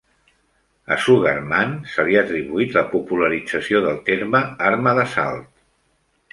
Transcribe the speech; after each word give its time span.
A 0.95 0.95
Sugarmann 1.03 1.75
se 1.91 2.07
li 2.07 2.17
ha 2.17 2.23
atribuït 2.27 2.75
la 2.79 2.85
popularització 2.95 3.85
del 3.87 4.03
terme 4.11 4.45
"arma 4.73 4.99
d'assalt". 5.01 5.57